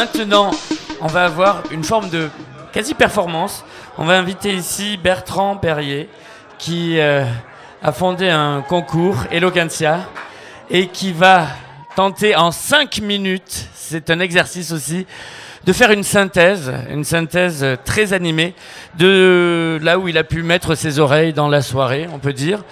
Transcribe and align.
maintenant, 0.00 0.50
on 1.02 1.08
va 1.08 1.26
avoir 1.26 1.62
une 1.70 1.84
forme 1.84 2.08
de 2.08 2.30
quasi-performance. 2.72 3.66
On 3.98 4.06
va 4.06 4.16
inviter 4.16 4.54
ici 4.54 4.96
Bertrand 4.96 5.56
Perrier, 5.56 6.08
qui 6.56 6.98
euh, 6.98 7.26
a 7.82 7.92
fondé 7.92 8.30
un 8.30 8.64
concours, 8.66 9.16
Eloquentia, 9.30 10.08
et 10.70 10.86
qui 10.86 11.12
va 11.12 11.48
tenter 11.96 12.34
en 12.34 12.50
5 12.50 13.02
minutes, 13.02 13.68
c'est 13.74 14.08
un 14.08 14.20
exercice 14.20 14.72
aussi, 14.72 15.06
de 15.64 15.72
faire 15.74 15.90
une 15.90 16.04
synthèse, 16.04 16.72
une 16.90 17.04
synthèse 17.04 17.66
très 17.84 18.14
animée 18.14 18.54
de 18.96 19.78
là 19.82 19.98
où 19.98 20.08
il 20.08 20.16
a 20.16 20.24
pu 20.24 20.42
mettre 20.42 20.76
ses 20.76 20.98
oreilles 20.98 21.34
dans 21.34 21.48
la 21.48 21.60
soirée, 21.60 22.08
on 22.10 22.18
peut 22.18 22.32
dire. 22.32 22.64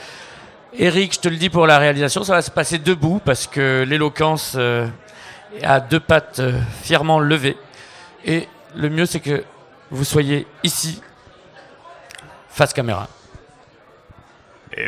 Eric, 0.79 1.12
je 1.12 1.20
te 1.20 1.29
le 1.29 1.37
dis 1.37 1.51
pour 1.51 1.66
la 1.66 1.77
réalisation, 1.77 2.24
ça 2.24 2.33
va 2.33 2.41
se 2.41 2.51
passer 2.51 2.79
debout 2.79 3.20
parce 3.23 3.47
que 3.47 3.84
l'éloquence 3.87 4.55
euh, 4.56 4.87
a 5.62 5.80
deux 5.80 6.01
pattes 6.01 6.41
euh, 6.41 6.61
fièrement 6.83 7.20
levées. 7.20 7.56
Et 8.25 8.48
le 8.75 8.91
mieux, 8.91 9.06
c'est 9.06 9.20
que 9.20 9.45
vous 9.91 10.05
soyez 10.05 10.47
ici, 10.62 11.01
face 12.48 12.73
caméra. 12.73 13.09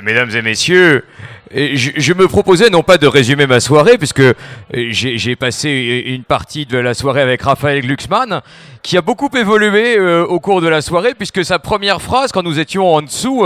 Mesdames 0.03 0.31
et 0.37 0.43
messieurs, 0.43 1.05
je, 1.53 2.13
me 2.13 2.29
proposais 2.29 2.71
non 2.71 2.83
pas 2.85 2.97
de 2.97 3.09
résumer 3.09 3.47
ma 3.47 3.59
soirée, 3.59 3.99
puisque 3.99 4.21
euh, 4.21 4.35
j'ai 4.71 5.37
passé 5.37 6.05
une 6.07 6.23
partie 6.23 6.65
de 6.65 6.79
la 6.79 6.95
soirée 6.95 7.23
avec 7.23 7.43
Raphaël 7.43 7.81
Glucksmann, 7.81 8.41
qui 8.83 8.97
a 8.97 9.03
beaucoup 9.03 9.31
évolué 9.37 9.97
euh, 9.97 10.25
au 10.25 10.39
cours 10.39 10.61
de 10.61 10.69
la 10.69 10.81
soirée, 10.81 11.15
puisque 11.15 11.45
sa 11.45 11.59
première 11.59 12.01
phrase, 12.03 12.31
quand 12.31 12.45
nous 12.45 12.61
étions 12.61 12.87
en 12.95 13.03
dessous 13.03 13.45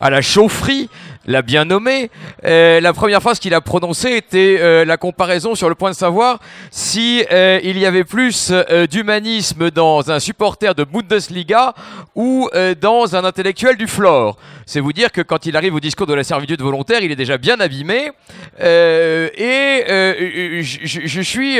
à 0.00 0.10
la 0.10 0.20
chaufferie, 0.20 0.90
l'a 1.26 1.42
bien 1.42 1.64
nommé, 1.64 2.10
euh, 2.44 2.80
la 2.80 2.92
première 2.92 3.20
phrase 3.20 3.38
qu'il 3.38 3.52
a 3.54 3.60
prononcée 3.60 4.12
était 4.12 4.58
euh, 4.60 4.84
la 4.84 4.96
comparaison 4.96 5.54
sur 5.54 5.68
le 5.68 5.74
point 5.74 5.90
de 5.90 5.96
savoir 5.96 6.38
si 6.70 7.24
euh, 7.32 7.60
il 7.62 7.78
y 7.78 7.86
avait 7.86 8.04
plus 8.04 8.50
euh, 8.52 8.86
d'humanisme 8.86 9.70
dans 9.70 10.10
un 10.10 10.20
supporter 10.20 10.74
de 10.74 10.84
Bundesliga 10.84 11.74
ou 12.14 12.48
euh, 12.54 12.74
dans 12.80 13.16
un 13.16 13.24
intellectuel 13.24 13.76
du 13.76 13.86
Flore. 13.86 14.36
C'est 14.66 14.80
vous 14.80 14.92
dire 14.92 15.12
que 15.12 15.20
quand 15.20 15.46
il 15.46 15.56
arrive 15.56 15.74
au 15.74 15.80
discours 15.80 16.06
de 16.06 16.14
la 16.14 16.24
servitude 16.24 16.60
volontaire, 16.60 17.00
il 17.02 17.12
est 17.12 17.16
déjà 17.16 17.38
bien 17.38 17.60
abîmé. 17.60 18.10
Euh, 18.60 19.28
et 19.36 20.62
je, 20.62 21.20
suis 21.22 21.58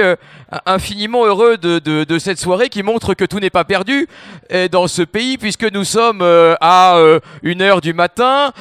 infiniment 0.64 1.24
heureux 1.24 1.56
de, 1.56 1.78
de- 1.78 2.04
de 2.04 2.18
cette 2.18 2.38
soirée 2.38 2.68
qui 2.68 2.82
montre 2.82 3.14
que 3.14 3.24
tout 3.24 3.38
n'est 3.38 3.50
pas 3.50 3.64
perdu 3.64 4.08
dans 4.70 4.88
ce 4.88 5.02
pays, 5.02 5.38
puisque 5.38 5.70
nous 5.72 5.84
sommes 5.84 6.22
à 6.22 6.98
une 7.42 7.62
heure 7.62 7.80
du 7.80 7.92
matin, 7.92 8.52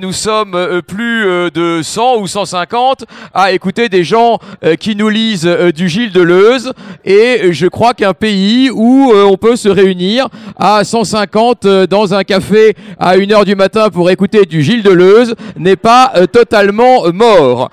nous 0.00 0.12
sommes 0.12 0.51
euh, 0.54 0.82
plus 0.82 1.26
euh, 1.26 1.50
de 1.50 1.82
100 1.82 2.18
ou 2.18 2.26
150 2.26 3.04
à 3.34 3.52
écouter 3.52 3.88
des 3.88 4.04
gens 4.04 4.38
euh, 4.64 4.76
qui 4.76 4.96
nous 4.96 5.08
lisent 5.08 5.48
du 5.74 5.88
Gilles 5.88 6.12
Deleuze. 6.12 6.72
Et 7.04 7.52
je 7.52 7.66
crois 7.66 7.94
qu'un 7.94 8.14
pays 8.14 8.70
où 8.70 9.12
on 9.12 9.36
peut 9.36 9.56
se 9.56 9.68
réunir 9.68 10.28
à 10.56 10.84
150 10.84 11.64
euh, 11.64 11.86
dans 11.86 12.14
un 12.14 12.24
café 12.24 12.74
à 12.98 13.16
une 13.16 13.32
heure 13.32 13.44
du 13.44 13.54
matin 13.54 13.90
pour 13.90 14.10
écouter 14.10 14.44
du 14.44 14.62
Gilles 14.62 14.82
Deleuze 14.82 15.34
n'est 15.56 15.76
pas 15.76 16.12
totalement 16.32 17.12
mort. 17.12 17.70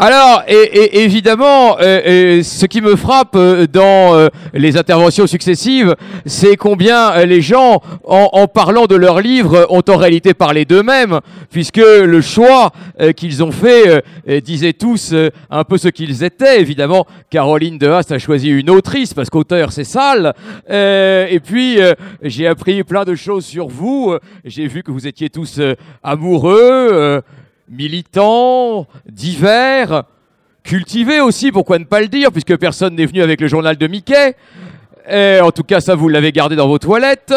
Alors, 0.00 0.42
et, 0.48 1.04
évidemment, 1.04 1.78
euh, 1.78 2.00
euh, 2.04 2.42
ce 2.42 2.66
qui 2.66 2.80
me 2.80 2.96
frappe 2.96 3.36
euh, 3.36 3.68
dans 3.68 4.28
les 4.52 4.76
interventions 4.76 5.28
successives, 5.28 5.94
c'est 6.26 6.56
combien 6.56 7.24
les 7.24 7.40
gens, 7.40 7.80
en, 8.04 8.48
parlant 8.48 8.86
de 8.86 8.96
leurs 8.96 9.20
livres, 9.20 9.66
ont 9.70 9.82
en 9.88 9.96
réalité 9.96 10.34
parlé 10.34 10.64
d'eux-mêmes, 10.64 11.20
puisque 11.50 11.76
le 11.76 12.20
choix 12.20 12.72
qu'ils 13.16 13.42
ont 13.42 13.52
fait 13.52 14.04
disait 14.42 14.72
tous 14.72 15.14
un 15.50 15.64
peu 15.64 15.78
ce 15.78 15.88
qu'ils 15.88 16.24
étaient. 16.24 16.60
Évidemment, 16.60 17.06
Caroline 17.30 17.78
de 17.78 17.88
Haas 17.88 18.10
a 18.10 18.18
choisi 18.18 18.48
une 18.50 18.70
autrice, 18.70 19.14
parce 19.14 19.30
qu'auteur, 19.30 19.72
c'est 19.72 19.84
sale. 19.84 20.34
Et 20.68 21.40
puis, 21.42 21.78
j'ai 22.22 22.46
appris 22.46 22.82
plein 22.84 23.04
de 23.04 23.14
choses 23.14 23.44
sur 23.44 23.68
vous. 23.68 24.14
J'ai 24.44 24.66
vu 24.66 24.82
que 24.82 24.90
vous 24.90 25.06
étiez 25.06 25.30
tous 25.30 25.60
amoureux. 26.02 27.22
Militants, 27.68 28.86
divers, 29.06 30.04
cultivés 30.62 31.20
aussi, 31.20 31.52
pourquoi 31.52 31.78
ne 31.78 31.84
pas 31.84 32.00
le 32.00 32.08
dire, 32.08 32.32
puisque 32.32 32.56
personne 32.56 32.94
n'est 32.94 33.06
venu 33.06 33.22
avec 33.22 33.40
le 33.40 33.48
journal 33.48 33.76
de 33.76 33.86
Mickey. 33.86 34.34
Euh, 35.08 35.42
en 35.42 35.50
tout 35.50 35.62
cas, 35.62 35.80
ça, 35.80 35.94
vous 35.94 36.08
l'avez 36.08 36.32
gardé 36.32 36.56
dans 36.56 36.66
vos 36.66 36.78
toilettes, 36.78 37.34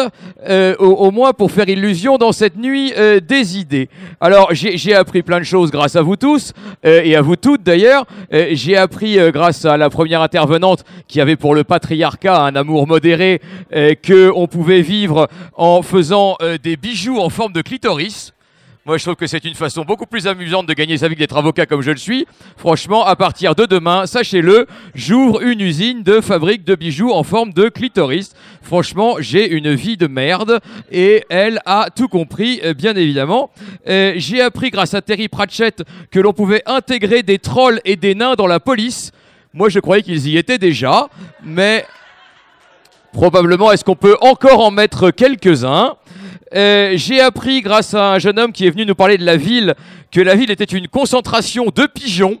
euh, 0.48 0.74
au, 0.76 1.10
moins 1.10 1.32
pour 1.32 1.50
faire 1.50 1.68
illusion 1.68 2.16
dans 2.16 2.32
cette 2.32 2.56
nuit 2.56 2.94
euh, 2.96 3.20
des 3.20 3.58
idées. 3.58 3.90
Alors, 4.20 4.48
j'ai 4.52 4.94
appris 4.94 5.22
plein 5.22 5.38
de 5.38 5.44
choses 5.44 5.70
grâce 5.70 5.96
à 5.96 6.02
vous 6.02 6.16
tous, 6.16 6.52
euh, 6.86 7.02
et 7.04 7.14
à 7.14 7.20
vous 7.20 7.36
toutes 7.36 7.62
d'ailleurs. 7.62 8.06
Euh, 8.32 8.48
j'ai 8.52 8.76
appris, 8.76 9.18
grâce 9.32 9.64
à 9.64 9.76
la 9.76 9.90
première 9.90 10.22
intervenante, 10.22 10.84
qui 11.06 11.20
avait 11.20 11.36
pour 11.36 11.54
le 11.54 11.64
patriarcat 11.64 12.42
un 12.42 12.56
amour 12.56 12.86
modéré, 12.86 13.40
que 13.70 14.30
on 14.34 14.46
pouvait 14.46 14.82
vivre 14.82 15.28
en 15.54 15.82
faisant 15.82 16.36
des 16.62 16.76
bijoux 16.76 17.18
en 17.18 17.28
forme 17.28 17.52
de 17.52 17.60
clitoris. 17.60 18.32
Moi, 18.88 18.96
je 18.96 19.04
trouve 19.04 19.16
que 19.16 19.26
c'est 19.26 19.44
une 19.44 19.54
façon 19.54 19.82
beaucoup 19.82 20.06
plus 20.06 20.26
amusante 20.26 20.66
de 20.66 20.72
gagner 20.72 20.96
sa 20.96 21.08
vie 21.08 21.14
que 21.14 21.18
d'être 21.20 21.36
avocat 21.36 21.66
comme 21.66 21.82
je 21.82 21.90
le 21.90 21.98
suis. 21.98 22.26
Franchement, 22.56 23.04
à 23.04 23.16
partir 23.16 23.54
de 23.54 23.66
demain, 23.66 24.06
sachez-le, 24.06 24.66
j'ouvre 24.94 25.42
une 25.42 25.60
usine 25.60 26.02
de 26.02 26.22
fabrique 26.22 26.64
de 26.64 26.74
bijoux 26.74 27.10
en 27.10 27.22
forme 27.22 27.52
de 27.52 27.68
clitoris. 27.68 28.32
Franchement, 28.62 29.16
j'ai 29.18 29.46
une 29.50 29.74
vie 29.74 29.98
de 29.98 30.06
merde 30.06 30.60
et 30.90 31.22
elle 31.28 31.60
a 31.66 31.88
tout 31.94 32.08
compris, 32.08 32.62
euh, 32.64 32.72
bien 32.72 32.96
évidemment. 32.96 33.50
Euh, 33.88 34.14
j'ai 34.16 34.40
appris 34.40 34.70
grâce 34.70 34.94
à 34.94 35.02
Terry 35.02 35.28
Pratchett 35.28 35.82
que 36.10 36.18
l'on 36.18 36.32
pouvait 36.32 36.62
intégrer 36.64 37.22
des 37.22 37.38
trolls 37.38 37.82
et 37.84 37.96
des 37.96 38.14
nains 38.14 38.36
dans 38.36 38.46
la 38.46 38.58
police. 38.58 39.12
Moi, 39.52 39.68
je 39.68 39.80
croyais 39.80 40.02
qu'ils 40.02 40.26
y 40.28 40.38
étaient 40.38 40.56
déjà, 40.56 41.08
mais 41.44 41.84
probablement 43.12 43.70
est-ce 43.70 43.84
qu'on 43.84 43.96
peut 43.96 44.16
encore 44.22 44.64
en 44.64 44.70
mettre 44.70 45.10
quelques-uns? 45.10 45.97
Euh, 46.54 46.92
j'ai 46.96 47.20
appris 47.20 47.60
grâce 47.60 47.94
à 47.94 48.12
un 48.12 48.18
jeune 48.18 48.38
homme 48.38 48.52
qui 48.52 48.66
est 48.66 48.70
venu 48.70 48.86
nous 48.86 48.94
parler 48.94 49.18
de 49.18 49.24
la 49.24 49.36
ville 49.36 49.74
que 50.10 50.20
la 50.20 50.34
ville 50.34 50.50
était 50.50 50.64
une 50.64 50.88
concentration 50.88 51.66
de 51.74 51.86
pigeons, 51.86 52.40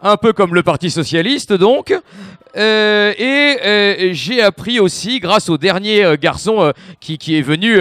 un 0.00 0.16
peu 0.16 0.32
comme 0.32 0.54
le 0.54 0.62
Parti 0.62 0.90
socialiste 0.90 1.52
donc. 1.52 1.94
Euh, 2.56 3.12
et 3.18 3.58
euh, 3.64 4.10
j'ai 4.12 4.40
appris 4.40 4.78
aussi, 4.78 5.18
grâce 5.18 5.48
au 5.48 5.58
dernier 5.58 6.04
euh, 6.04 6.16
garçon 6.16 6.72
qui, 7.00 7.18
qui 7.18 7.36
est 7.36 7.42
venu, 7.42 7.78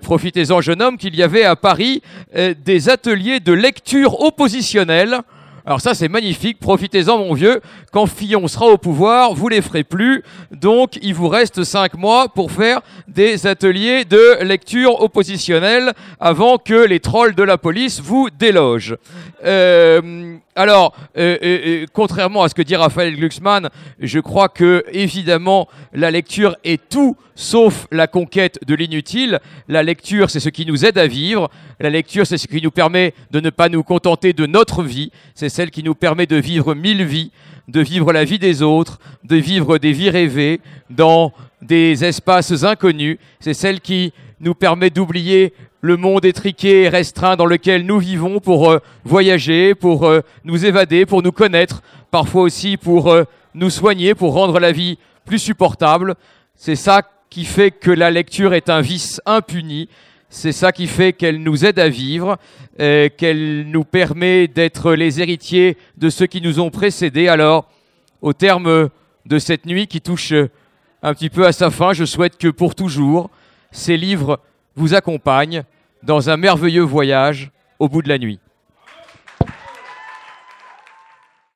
profitez-en 0.00 0.60
jeune 0.60 0.82
homme, 0.82 0.98
qu'il 0.98 1.14
y 1.14 1.22
avait 1.22 1.44
à 1.44 1.56
Paris 1.56 2.02
des 2.34 2.88
ateliers 2.88 3.40
de 3.40 3.52
lecture 3.52 4.20
oppositionnelle. 4.20 5.20
Alors 5.64 5.80
ça 5.80 5.94
c'est 5.94 6.08
magnifique, 6.08 6.58
profitez-en 6.58 7.18
mon 7.18 7.34
vieux, 7.34 7.60
quand 7.92 8.06
Fillon 8.06 8.48
sera 8.48 8.66
au 8.66 8.78
pouvoir, 8.78 9.34
vous 9.34 9.48
les 9.48 9.62
ferez 9.62 9.84
plus, 9.84 10.24
donc 10.50 10.98
il 11.02 11.14
vous 11.14 11.28
reste 11.28 11.62
cinq 11.62 11.94
mois 11.94 12.28
pour 12.28 12.50
faire 12.50 12.80
des 13.06 13.46
ateliers 13.46 14.04
de 14.04 14.42
lecture 14.42 15.00
oppositionnelle 15.00 15.92
avant 16.18 16.58
que 16.58 16.86
les 16.86 16.98
trolls 16.98 17.34
de 17.34 17.44
la 17.44 17.58
police 17.58 18.00
vous 18.00 18.28
délogent. 18.30 18.96
Euh, 19.44 20.36
alors, 20.54 20.94
euh, 21.16 21.38
euh, 21.42 21.58
euh, 21.66 21.86
contrairement 21.94 22.42
à 22.42 22.48
ce 22.50 22.54
que 22.54 22.60
dit 22.60 22.76
Raphaël 22.76 23.16
Glucksmann, 23.16 23.70
je 23.98 24.20
crois 24.20 24.50
que 24.50 24.84
évidemment 24.92 25.66
la 25.94 26.10
lecture 26.10 26.56
est 26.62 26.90
tout 26.90 27.16
sauf 27.34 27.86
la 27.90 28.06
conquête 28.06 28.58
de 28.66 28.74
l'inutile. 28.74 29.40
La 29.68 29.82
lecture, 29.82 30.28
c'est 30.28 30.40
ce 30.40 30.50
qui 30.50 30.66
nous 30.66 30.84
aide 30.84 30.98
à 30.98 31.06
vivre. 31.06 31.50
La 31.80 31.88
lecture, 31.88 32.26
c'est 32.26 32.36
ce 32.36 32.46
qui 32.46 32.60
nous 32.60 32.70
permet 32.70 33.14
de 33.30 33.40
ne 33.40 33.48
pas 33.48 33.70
nous 33.70 33.82
contenter 33.82 34.34
de 34.34 34.44
notre 34.44 34.82
vie. 34.82 35.10
C'est 35.34 35.48
celle 35.48 35.70
qui 35.70 35.82
nous 35.82 35.94
permet 35.94 36.26
de 36.26 36.36
vivre 36.36 36.74
mille 36.74 37.04
vies, 37.04 37.32
de 37.68 37.80
vivre 37.80 38.12
la 38.12 38.24
vie 38.24 38.38
des 38.38 38.60
autres, 38.60 38.98
de 39.24 39.36
vivre 39.36 39.78
des 39.78 39.92
vies 39.92 40.10
rêvées 40.10 40.60
dans 40.90 41.32
des 41.62 42.04
espaces 42.04 42.62
inconnus. 42.62 43.16
C'est 43.40 43.54
celle 43.54 43.80
qui 43.80 44.12
nous 44.42 44.54
permet 44.54 44.90
d'oublier 44.90 45.54
le 45.80 45.96
monde 45.96 46.24
étriqué 46.24 46.82
et 46.82 46.88
restreint 46.88 47.36
dans 47.36 47.46
lequel 47.46 47.86
nous 47.86 47.98
vivons 47.98 48.40
pour 48.40 48.70
euh, 48.70 48.80
voyager, 49.04 49.74
pour 49.74 50.04
euh, 50.04 50.20
nous 50.44 50.66
évader, 50.66 51.06
pour 51.06 51.22
nous 51.22 51.32
connaître, 51.32 51.80
parfois 52.10 52.42
aussi 52.42 52.76
pour 52.76 53.10
euh, 53.10 53.22
nous 53.54 53.70
soigner, 53.70 54.14
pour 54.14 54.34
rendre 54.34 54.58
la 54.58 54.72
vie 54.72 54.98
plus 55.24 55.38
supportable. 55.38 56.16
C'est 56.56 56.76
ça 56.76 57.02
qui 57.30 57.44
fait 57.44 57.70
que 57.70 57.90
la 57.90 58.10
lecture 58.10 58.52
est 58.52 58.68
un 58.68 58.80
vice 58.80 59.20
impuni. 59.26 59.88
C'est 60.28 60.52
ça 60.52 60.72
qui 60.72 60.88
fait 60.88 61.12
qu'elle 61.12 61.40
nous 61.40 61.64
aide 61.64 61.78
à 61.78 61.88
vivre, 61.88 62.38
qu'elle 62.78 63.66
nous 63.68 63.84
permet 63.84 64.48
d'être 64.48 64.94
les 64.94 65.20
héritiers 65.20 65.76
de 65.98 66.08
ceux 66.08 66.26
qui 66.26 66.40
nous 66.40 66.58
ont 66.58 66.70
précédés. 66.70 67.28
Alors, 67.28 67.68
au 68.22 68.32
terme 68.32 68.88
de 69.26 69.38
cette 69.38 69.66
nuit 69.66 69.88
qui 69.88 70.00
touche 70.00 70.32
un 71.02 71.12
petit 71.12 71.28
peu 71.28 71.46
à 71.46 71.52
sa 71.52 71.70
fin, 71.70 71.92
je 71.92 72.06
souhaite 72.06 72.38
que 72.38 72.48
pour 72.48 72.74
toujours, 72.74 73.30
ces 73.72 73.96
livres 73.96 74.38
vous 74.76 74.94
accompagnent 74.94 75.64
dans 76.02 76.30
un 76.30 76.36
merveilleux 76.36 76.82
voyage 76.82 77.50
au 77.78 77.88
bout 77.88 78.02
de 78.02 78.08
la 78.08 78.18
nuit. 78.18 78.38